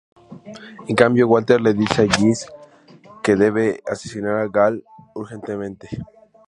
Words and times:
En 0.87 0.95
cambio, 0.95 1.27
Walter 1.27 1.59
le 1.61 1.75
dice 1.75 2.01
a 2.01 2.07
Jesse 2.11 2.47
que 3.21 3.35
debe 3.35 3.83
asesinar 3.85 4.35
a 4.37 4.47
Gale 4.47 4.83
urgentemente. 5.13 5.89